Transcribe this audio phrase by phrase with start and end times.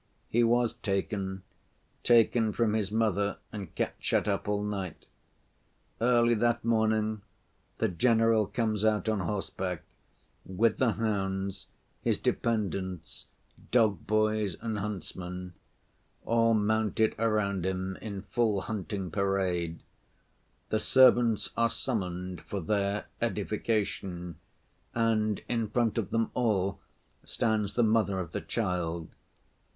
[0.29, 5.05] He was taken—taken from his mother and kept shut up all night.
[6.01, 7.21] Early that morning
[7.77, 9.83] the general comes out on horseback,
[10.43, 11.67] with the hounds,
[12.01, 13.27] his dependents,
[13.71, 15.53] dog‐boys, and huntsmen,
[16.25, 19.81] all mounted around him in full hunting parade.
[20.69, 24.37] The servants are summoned for their edification,
[24.95, 26.79] and in front of them all
[27.23, 29.07] stands the mother of the child.